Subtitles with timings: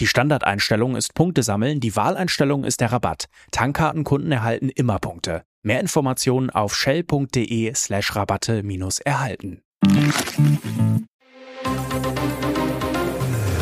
[0.00, 3.24] Die Standardeinstellung ist Punkte sammeln, die Wahleinstellung ist der Rabatt.
[3.50, 5.42] Tankkartenkunden erhalten immer Punkte.
[5.62, 9.60] Mehr Informationen auf shell.de slash Rabatte minus erhalten.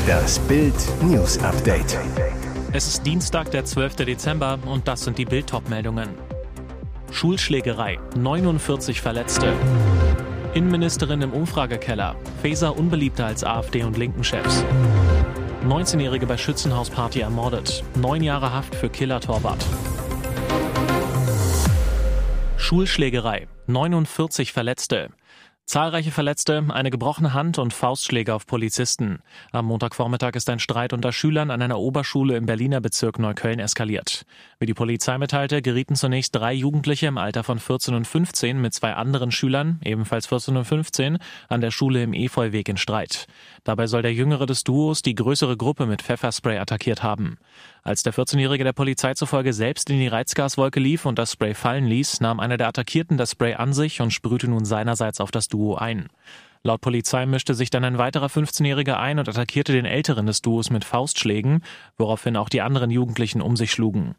[0.06, 1.98] Das Bild News Update.
[2.72, 3.96] Es ist Dienstag, der 12.
[3.96, 6.10] Dezember und das sind die Bild meldungen
[7.12, 9.54] Schulschlägerei, 49 Verletzte.
[10.52, 14.64] Innenministerin im Umfragekeller, Faeser unbeliebter als AfD und Linken-Chefs.
[15.66, 19.64] 19-Jährige bei Schützenhausparty ermordet, neun Jahre Haft für Killer-Torwart.
[22.56, 25.10] Schulschlägerei, 49 Verletzte.
[25.68, 29.18] Zahlreiche Verletzte, eine gebrochene Hand und Faustschläge auf Polizisten.
[29.50, 34.26] Am Montagvormittag ist ein Streit unter Schülern an einer Oberschule im Berliner Bezirk Neukölln eskaliert.
[34.60, 38.74] Wie die Polizei mitteilte, gerieten zunächst drei Jugendliche im Alter von 14 und 15 mit
[38.74, 43.26] zwei anderen Schülern, ebenfalls 14 und 15, an der Schule im Efeuweg in Streit.
[43.64, 47.38] Dabei soll der jüngere des Duos die größere Gruppe mit Pfefferspray attackiert haben.
[47.86, 51.86] Als der 14-Jährige der Polizei zufolge selbst in die Reizgaswolke lief und das Spray fallen
[51.86, 55.46] ließ, nahm einer der Attackierten das Spray an sich und sprühte nun seinerseits auf das
[55.46, 56.08] Duo ein.
[56.64, 60.68] Laut Polizei mischte sich dann ein weiterer 15-Jähriger ein und attackierte den Älteren des Duos
[60.68, 61.62] mit Faustschlägen,
[61.96, 64.16] woraufhin auch die anderen Jugendlichen um sich schlugen.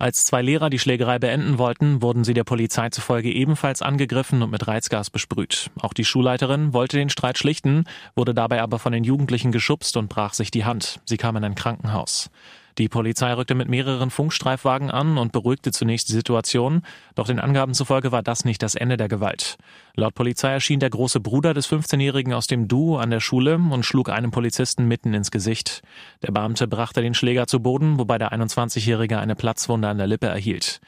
[0.00, 4.50] Als zwei Lehrer die Schlägerei beenden wollten, wurden sie der Polizei zufolge ebenfalls angegriffen und
[4.50, 5.70] mit Reizgas besprüht.
[5.80, 7.84] Auch die Schulleiterin wollte den Streit schlichten,
[8.16, 11.00] wurde dabei aber von den Jugendlichen geschubst und brach sich die Hand.
[11.04, 12.30] Sie kam in ein Krankenhaus.
[12.78, 16.82] Die Polizei rückte mit mehreren Funkstreifwagen an und beruhigte zunächst die Situation,
[17.14, 19.56] doch den Angaben zufolge war das nicht das Ende der Gewalt.
[19.94, 23.84] Laut Polizei erschien der große Bruder des 15-Jährigen aus dem Duo an der Schule und
[23.84, 25.82] schlug einem Polizisten mitten ins Gesicht.
[26.22, 30.26] Der Beamte brachte den Schläger zu Boden, wobei der 21-Jährige eine Platzwunde an der Lippe
[30.26, 30.80] erhielt.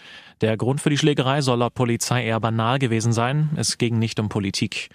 [0.42, 4.20] Der Grund für die Schlägerei soll laut Polizei eher banal gewesen sein, es ging nicht
[4.20, 4.90] um Politik.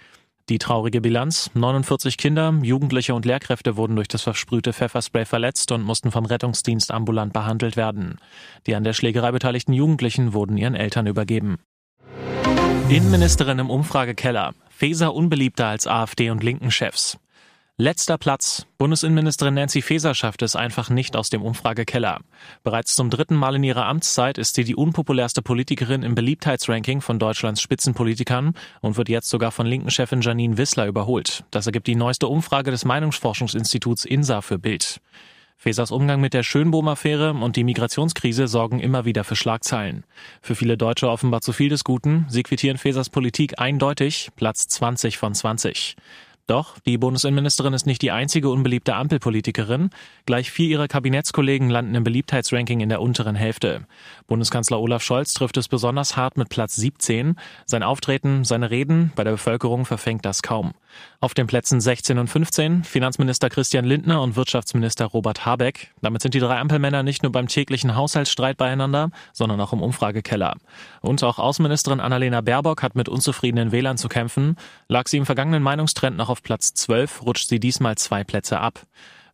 [0.50, 5.82] Die traurige Bilanz, 49 Kinder, Jugendliche und Lehrkräfte wurden durch das versprühte Pfefferspray verletzt und
[5.82, 8.18] mussten vom Rettungsdienst ambulant behandelt werden.
[8.66, 11.60] Die an der Schlägerei beteiligten Jugendlichen wurden ihren Eltern übergeben.
[12.90, 14.52] Innenministerin im Umfragekeller.
[14.68, 17.18] Feser unbeliebter als AfD und linken Chefs.
[17.76, 18.68] Letzter Platz.
[18.78, 22.20] Bundesinnenministerin Nancy Faeser schafft es einfach nicht aus dem Umfragekeller.
[22.62, 27.18] Bereits zum dritten Mal in ihrer Amtszeit ist sie die unpopulärste Politikerin im Beliebtheitsranking von
[27.18, 31.42] Deutschlands Spitzenpolitikern und wird jetzt sogar von linken Chefin Janine Wissler überholt.
[31.50, 35.00] Das ergibt die neueste Umfrage des Meinungsforschungsinstituts INSA für Bild.
[35.56, 40.04] Fesers Umgang mit der Schönbohm-Affäre und die Migrationskrise sorgen immer wieder für Schlagzeilen.
[40.42, 42.26] Für viele Deutsche offenbar zu viel des Guten.
[42.28, 45.96] Sie quittieren Fesers Politik eindeutig, Platz 20 von 20.
[46.46, 49.88] Doch die Bundesinnenministerin ist nicht die einzige unbeliebte Ampelpolitikerin.
[50.26, 53.86] Gleich vier ihrer Kabinettskollegen landen im Beliebtheitsranking in der unteren Hälfte.
[54.26, 57.36] Bundeskanzler Olaf Scholz trifft es besonders hart mit Platz 17.
[57.64, 60.74] Sein Auftreten, seine Reden bei der Bevölkerung verfängt das kaum.
[61.24, 65.90] Auf den Plätzen 16 und 15 Finanzminister Christian Lindner und Wirtschaftsminister Robert Habeck.
[66.02, 70.54] Damit sind die drei Ampelmänner nicht nur beim täglichen Haushaltsstreit beieinander, sondern auch im Umfragekeller.
[71.00, 74.56] Und auch Außenministerin Annalena Baerbock hat mit unzufriedenen Wählern zu kämpfen.
[74.86, 78.82] Lag sie im vergangenen Meinungstrend noch auf Platz 12, rutscht sie diesmal zwei Plätze ab.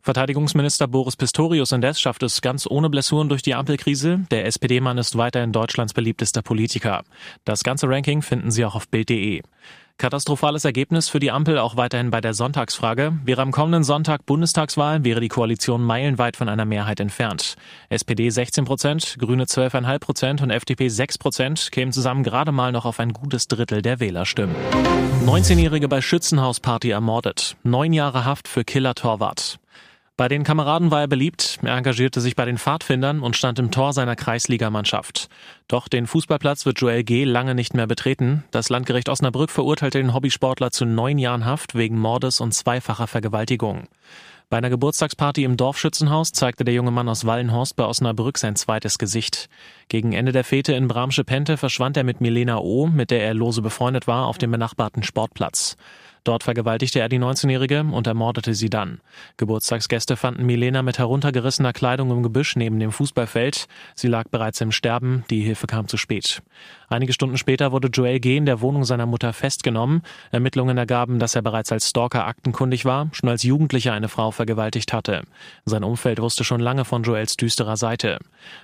[0.03, 4.21] Verteidigungsminister Boris Pistorius indes schafft es ganz ohne Blessuren durch die Ampelkrise.
[4.31, 7.03] Der SPD-Mann ist weiterhin Deutschlands beliebtester Politiker.
[7.43, 9.43] Das ganze Ranking finden Sie auch auf Bild.de.
[10.01, 13.19] Katastrophales Ergebnis für die Ampel auch weiterhin bei der Sonntagsfrage.
[13.23, 17.53] Wäre am kommenden Sonntag Bundestagswahl, wäre die Koalition meilenweit von einer Mehrheit entfernt.
[17.89, 22.85] SPD 16 Prozent, Grüne 12,5 Prozent und FDP 6 Prozent kämen zusammen gerade mal noch
[22.85, 24.55] auf ein gutes Drittel der Wählerstimmen.
[25.27, 27.55] 19-Jährige bei Schützenhausparty ermordet.
[27.61, 29.60] Neun Jahre Haft für Killer-Torwart.
[30.17, 33.71] Bei den Kameraden war er beliebt, er engagierte sich bei den Pfadfindern und stand im
[33.71, 35.29] Tor seiner Kreisligamannschaft.
[35.67, 37.23] Doch den Fußballplatz wird Joel G.
[37.23, 38.43] lange nicht mehr betreten.
[38.51, 43.87] Das Landgericht Osnabrück verurteilte den Hobbysportler zu neun Jahren Haft wegen Mordes und zweifacher Vergewaltigung.
[44.51, 48.97] Bei einer Geburtstagsparty im Dorfschützenhaus zeigte der junge Mann aus Wallenhorst bei Osnabrück sein zweites
[48.97, 49.47] Gesicht.
[49.87, 53.33] Gegen Ende der Fete in Bramsche Pente verschwand er mit Milena O., mit der er
[53.33, 55.77] lose befreundet war, auf dem benachbarten Sportplatz.
[56.23, 59.01] Dort vergewaltigte er die 19-Jährige und ermordete sie dann.
[59.37, 63.67] Geburtstagsgäste fanden Milena mit heruntergerissener Kleidung im Gebüsch neben dem Fußballfeld.
[63.95, 66.43] Sie lag bereits im Sterben, die Hilfe kam zu spät.
[66.91, 68.35] Einige Stunden später wurde Joel G.
[68.35, 70.01] in der Wohnung seiner Mutter festgenommen.
[70.31, 74.91] Ermittlungen ergaben, dass er bereits als Stalker aktenkundig war, schon als Jugendlicher eine Frau vergewaltigt
[74.91, 75.21] hatte.
[75.63, 78.19] Sein Umfeld wusste schon lange von Joels düsterer Seite.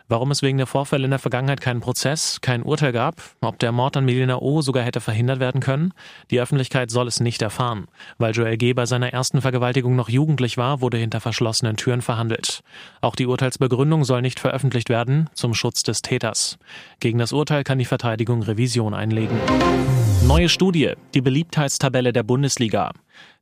[0.09, 3.71] Warum es wegen der Vorfälle in der Vergangenheit keinen Prozess, kein Urteil gab, ob der
[3.71, 4.61] Mord an Melina O.
[4.61, 5.93] sogar hätte verhindert werden können,
[6.29, 7.87] die Öffentlichkeit soll es nicht erfahren.
[8.17, 8.73] Weil Joel G.
[8.73, 12.59] bei seiner ersten Vergewaltigung noch jugendlich war, wurde hinter verschlossenen Türen verhandelt.
[12.99, 16.57] Auch die Urteilsbegründung soll nicht veröffentlicht werden, zum Schutz des Täters.
[16.99, 19.37] Gegen das Urteil kann die Verteidigung Revision einlegen.
[20.27, 22.91] Neue Studie, die Beliebtheitstabelle der Bundesliga.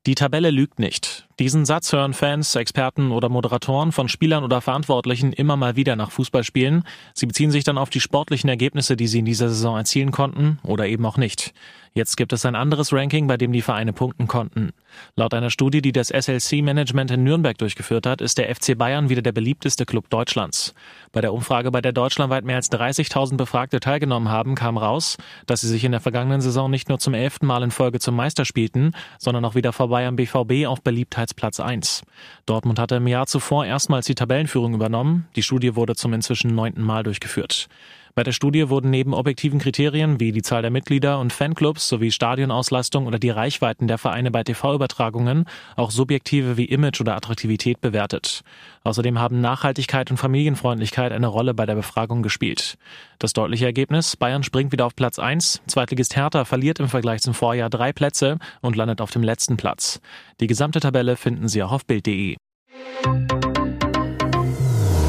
[0.06, 1.28] Die Tabelle lügt nicht.
[1.40, 6.12] Diesen Satz hören Fans, Experten oder Moderatoren von Spielern oder Verantwortlichen immer mal wieder nach
[6.12, 6.84] Fußballspielen.
[7.14, 10.60] Sie beziehen sich dann auf die sportlichen Ergebnisse, die sie in dieser Saison erzielen konnten
[10.64, 11.54] oder eben auch nicht.
[11.98, 14.74] Jetzt gibt es ein anderes Ranking, bei dem die Vereine punkten konnten.
[15.16, 19.22] Laut einer Studie, die das SLC-Management in Nürnberg durchgeführt hat, ist der FC Bayern wieder
[19.22, 20.74] der beliebteste Club Deutschlands.
[21.14, 25.62] Bei der Umfrage, bei der deutschlandweit mehr als 30.000 Befragte teilgenommen haben, kam raus, dass
[25.62, 28.44] sie sich in der vergangenen Saison nicht nur zum elften Mal in Folge zum Meister
[28.44, 32.04] spielten, sondern auch wieder vorbei am BVB auf Beliebtheitsplatz 1.
[32.46, 35.28] Dortmund hatte im Jahr zuvor erstmals die Tabellenführung übernommen.
[35.36, 37.68] Die Studie wurde zum inzwischen neunten Mal durchgeführt.
[38.16, 42.12] Bei der Studie wurden neben objektiven Kriterien wie die Zahl der Mitglieder und Fanclubs sowie
[42.12, 45.44] Stadionauslastung oder die Reichweiten der Vereine bei TV-Übertragungen
[45.76, 48.44] auch subjektive wie Image oder Attraktivität bewertet.
[48.86, 52.78] Außerdem haben Nachhaltigkeit und Familienfreundlichkeit eine Rolle bei der Befragung gespielt.
[53.20, 57.34] Das deutliche Ergebnis, Bayern springt wieder auf Platz 1, Zweitligist Hertha verliert im Vergleich zum
[57.34, 60.00] Vorjahr drei Plätze und landet auf dem letzten Platz.
[60.40, 62.38] Die gesamte Tabelle finden Sie auch auf Bild.de.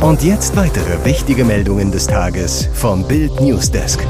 [0.01, 4.07] Und jetzt weitere wichtige Meldungen des Tages vom Bild Newsdesk.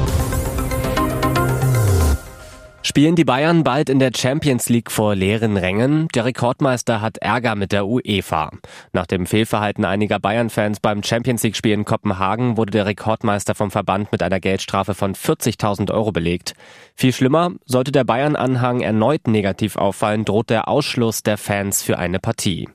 [2.83, 6.07] Spielen die Bayern bald in der Champions League vor leeren Rängen?
[6.13, 8.51] Der Rekordmeister hat Ärger mit der UEFA.
[8.91, 14.11] Nach dem Fehlverhalten einiger Bayern-Fans beim Champions League-Spiel in Kopenhagen wurde der Rekordmeister vom Verband
[14.11, 16.53] mit einer Geldstrafe von 40.000 Euro belegt.
[16.95, 22.19] Viel schlimmer, sollte der Bayern-Anhang erneut negativ auffallen, droht der Ausschluss der Fans für eine
[22.19, 22.67] Partie.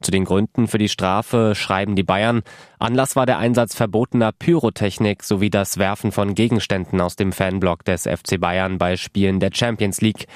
[0.00, 2.42] Zu den Gründen für die Strafe schreiben die Bayern,
[2.78, 8.02] Anlass war der Einsatz verbotener Pyrotechnik sowie das Werfen von Gegenständen aus dem Fanblock des
[8.02, 10.26] FC Bayern bei Spielen der Champions League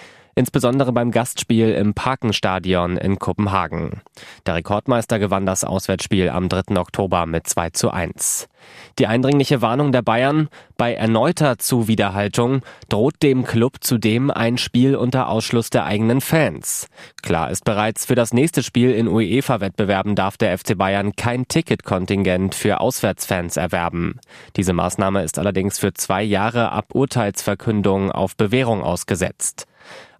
[0.41, 4.01] insbesondere beim Gastspiel im Parkenstadion in Kopenhagen.
[4.47, 6.79] Der Rekordmeister gewann das Auswärtsspiel am 3.
[6.79, 8.49] Oktober mit 2 zu 1.
[8.99, 10.49] Die eindringliche Warnung der Bayern,
[10.79, 16.89] bei erneuter Zuwiderhaltung droht dem Club zudem ein Spiel unter Ausschluss der eigenen Fans.
[17.23, 22.55] Klar ist bereits, für das nächste Spiel in UEFA-Wettbewerben darf der FC Bayern kein Ticketkontingent
[22.55, 24.19] für Auswärtsfans erwerben.
[24.57, 29.67] Diese Maßnahme ist allerdings für zwei Jahre ab Urteilsverkündung auf Bewährung ausgesetzt.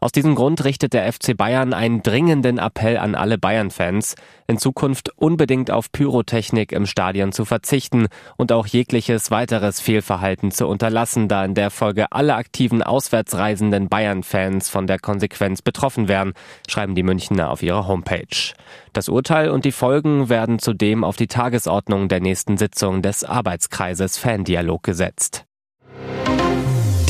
[0.03, 4.15] Aus diesem Grund richtet der FC Bayern einen dringenden Appell an alle Bayern-Fans,
[4.47, 8.07] in Zukunft unbedingt auf Pyrotechnik im Stadion zu verzichten
[8.39, 14.71] und auch jegliches weiteres Fehlverhalten zu unterlassen, da in der Folge alle aktiven auswärtsreisenden Bayern-Fans
[14.71, 16.33] von der Konsequenz betroffen wären,
[16.67, 18.55] schreiben die Münchner auf ihrer Homepage.
[18.95, 24.17] Das Urteil und die Folgen werden zudem auf die Tagesordnung der nächsten Sitzung des Arbeitskreises
[24.17, 25.45] Fandialog gesetzt.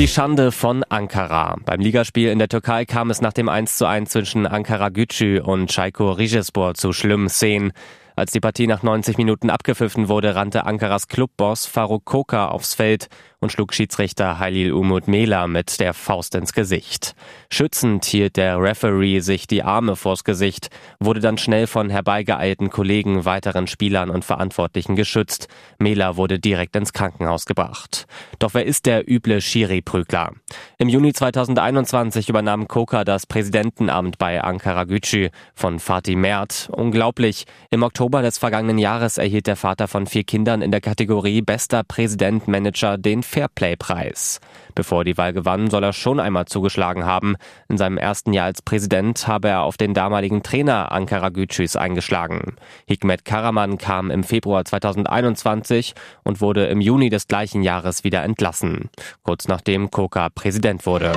[0.01, 1.57] Die Schande von Ankara.
[1.67, 5.43] Beim Ligaspiel in der Türkei kam es nach dem 1 zu 1 zwischen Ankara Gücü
[5.43, 7.73] und Çaykur Rizespor zu schlimmen Szenen.
[8.17, 13.09] Als die Partie nach 90 Minuten abgepfiffen wurde, rannte Ankaras Clubboss Faruk Koka aufs Feld
[13.41, 17.15] und schlug Schiedsrichter Halil Umut Mela mit der Faust ins Gesicht.
[17.51, 20.69] Schützend hielt der Referee sich die Arme vors Gesicht,
[21.01, 25.49] wurde dann schnell von herbeigeeilten Kollegen, weiteren Spielern und Verantwortlichen geschützt.
[25.79, 28.07] Mela wurde direkt ins Krankenhaus gebracht.
[28.39, 30.33] Doch wer ist der üble Schiri-Prügler?
[30.79, 36.69] Im Juni 2021 übernahm Koka das Präsidentenamt bei Ankara Gücü von Fatih Mert.
[36.73, 37.47] Unglaublich.
[37.71, 41.85] Im Oktober des vergangenen Jahres erhielt der Vater von vier Kindern in der Kategorie Bester
[41.85, 44.41] Präsident Manager den Fairplay-Preis.
[44.75, 47.37] Bevor die Wahl gewann, soll er schon einmal zugeschlagen haben.
[47.69, 52.57] In seinem ersten Jahr als Präsident habe er auf den damaligen Trainer Ankara Gücüs eingeschlagen.
[52.87, 55.95] Hikmet Karaman kam im Februar 2021
[56.25, 58.91] und wurde im Juni des gleichen Jahres wieder entlassen,
[59.23, 61.13] kurz nachdem Koka Präsident wurde.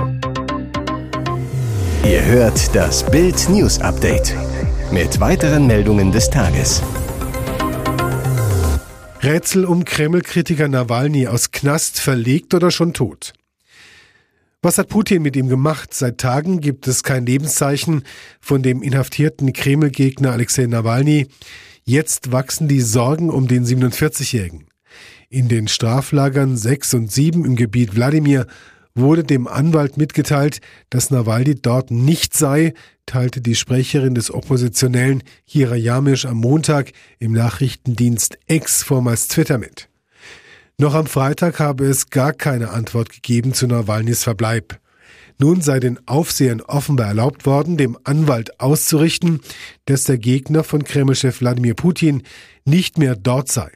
[2.05, 4.35] Ihr hört das Bild News Update
[4.91, 6.83] mit weiteren Meldungen des Tages.
[9.23, 13.31] Rätsel um Kreml-Kritiker Nawalny aus Knast verlegt oder schon tot.
[14.61, 15.93] Was hat Putin mit ihm gemacht?
[15.93, 18.03] Seit Tagen gibt es kein Lebenszeichen
[18.41, 21.27] von dem inhaftierten Kreml-Gegner Alexei Nawalny.
[21.85, 24.65] Jetzt wachsen die Sorgen um den 47-Jährigen.
[25.29, 28.45] In den Straflagern 6 und 7 im Gebiet Wladimir
[28.95, 30.59] wurde dem Anwalt mitgeteilt,
[30.89, 32.73] dass Nawalny dort nicht sei,
[33.05, 39.89] teilte die Sprecherin des Oppositionellen Hira Jamisch am Montag im Nachrichtendienst X vormals Twitter mit.
[40.77, 44.79] Noch am Freitag habe es gar keine Antwort gegeben zu Nawalnys Verbleib.
[45.39, 49.41] Nun sei den Aufsehern offenbar erlaubt worden, dem Anwalt auszurichten,
[49.85, 52.23] dass der Gegner von Kremlchef Wladimir Putin
[52.65, 53.71] nicht mehr dort sei.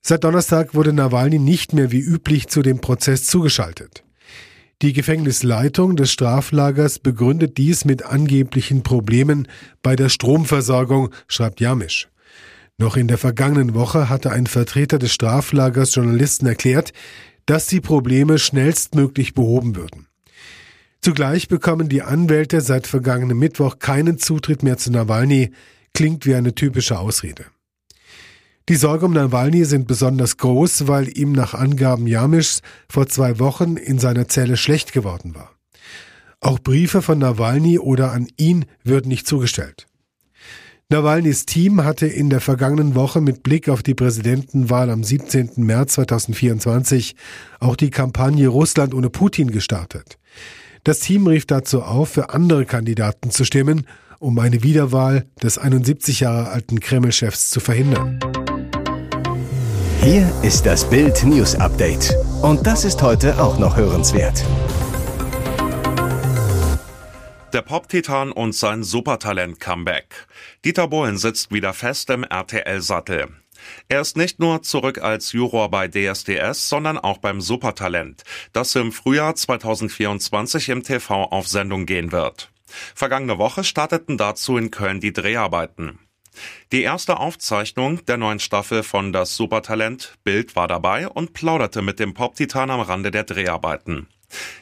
[0.00, 4.04] Seit Donnerstag wurde Nawalny nicht mehr wie üblich zu dem Prozess zugeschaltet.
[4.80, 9.48] Die Gefängnisleitung des Straflagers begründet dies mit angeblichen Problemen
[9.82, 12.08] bei der Stromversorgung, schreibt Jamisch.
[12.78, 16.92] Noch in der vergangenen Woche hatte ein Vertreter des Straflagers Journalisten erklärt,
[17.44, 20.06] dass die Probleme schnellstmöglich behoben würden.
[21.00, 25.50] Zugleich bekommen die Anwälte seit vergangenem Mittwoch keinen Zutritt mehr zu Nawalny,
[25.92, 27.46] klingt wie eine typische Ausrede.
[28.68, 33.78] Die Sorge um Nawalny sind besonders groß, weil ihm nach Angaben Jamischs vor zwei Wochen
[33.78, 35.52] in seiner Zelle schlecht geworden war.
[36.40, 39.86] Auch Briefe von Nawalny oder an ihn würden nicht zugestellt.
[40.90, 45.52] Nawalnys Team hatte in der vergangenen Woche mit Blick auf die Präsidentenwahl am 17.
[45.56, 47.16] März 2024
[47.60, 50.18] auch die Kampagne Russland ohne Putin gestartet.
[50.84, 53.86] Das Team rief dazu auf, für andere Kandidaten zu stimmen,
[54.18, 58.18] um eine Wiederwahl des 71 Jahre alten Kreml-Chefs zu verhindern.
[60.00, 62.14] Hier ist das Bild News Update.
[62.40, 64.44] Und das ist heute auch noch hörenswert.
[67.52, 70.28] Der Pop-Titan und sein Supertalent-Comeback.
[70.64, 73.28] Dieter Bohlen sitzt wieder fest im RTL-Sattel.
[73.88, 78.92] Er ist nicht nur zurück als Juror bei DSDS, sondern auch beim Supertalent, das im
[78.92, 82.52] Frühjahr 2024 im TV auf Sendung gehen wird.
[82.94, 85.98] Vergangene Woche starteten dazu in Köln die Dreharbeiten.
[86.72, 91.98] Die erste Aufzeichnung der neuen Staffel von Das Supertalent Bild war dabei und plauderte mit
[91.98, 94.06] dem Pop-Titan am Rande der Dreharbeiten.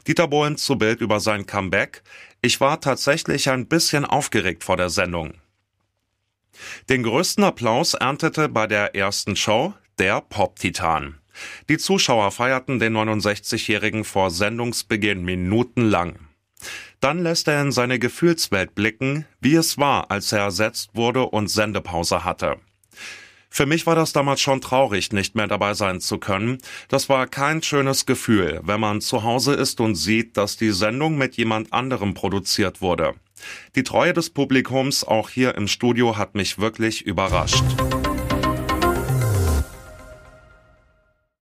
[0.07, 2.03] Dieter Bohlen zu Bild über sein Comeback.
[2.41, 5.35] Ich war tatsächlich ein bisschen aufgeregt vor der Sendung.
[6.89, 11.19] Den größten Applaus erntete bei der ersten Show der Pop-Titan.
[11.69, 16.19] Die Zuschauer feierten den 69-Jährigen vor Sendungsbeginn minutenlang.
[17.01, 21.49] Dann lässt er in seine Gefühlswelt blicken, wie es war, als er ersetzt wurde und
[21.49, 22.57] Sendepause hatte.
[23.57, 26.59] Für mich war das damals schon traurig, nicht mehr dabei sein zu können.
[26.89, 31.17] Das war kein schönes Gefühl, wenn man zu Hause ist und sieht, dass die Sendung
[31.17, 33.15] mit jemand anderem produziert wurde.
[33.75, 37.65] Die Treue des Publikums auch hier im Studio hat mich wirklich überrascht.